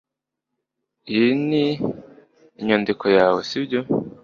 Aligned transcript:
iyi 1.11 1.29
ni 1.47 1.65
inyandiko 2.59 3.05
yawe, 3.17 3.39
sibyo 3.49 3.79